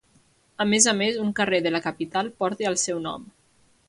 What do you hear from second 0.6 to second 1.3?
A més a més, un